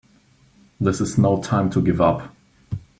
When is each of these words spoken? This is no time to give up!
This 0.79 0.99
is 0.99 1.19
no 1.19 1.43
time 1.43 1.69
to 1.69 1.79
give 1.79 2.01
up! 2.01 2.33